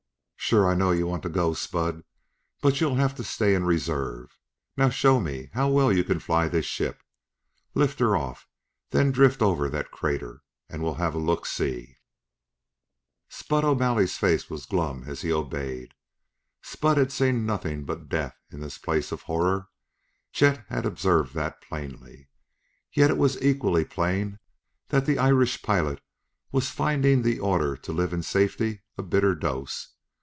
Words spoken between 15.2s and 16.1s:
he obeyed.